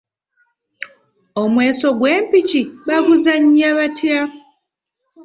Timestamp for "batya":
3.77-4.19